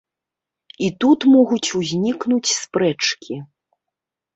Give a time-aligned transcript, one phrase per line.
[0.87, 3.33] І тут могуць узнікнуць спрэчкі.